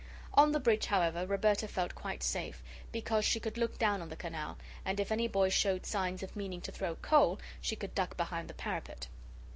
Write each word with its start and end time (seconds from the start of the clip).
On 0.33 0.51
the 0.51 0.59
bridge, 0.59 0.87
however, 0.87 1.27
Roberta 1.27 1.67
felt 1.67 1.93
quite 1.93 2.23
safe, 2.23 2.63
because 2.91 3.23
she 3.23 3.39
could 3.39 3.55
look 3.55 3.77
down 3.77 4.01
on 4.01 4.09
the 4.09 4.15
canal, 4.15 4.57
and 4.83 4.99
if 4.99 5.11
any 5.11 5.27
boy 5.27 5.49
showed 5.49 5.85
signs 5.85 6.23
of 6.23 6.35
meaning 6.35 6.59
to 6.61 6.71
throw 6.71 6.95
coal, 6.95 7.37
she 7.61 7.75
could 7.75 7.93
duck 7.93 8.17
behind 8.17 8.47
the 8.47 8.55
parapet. 8.55 9.05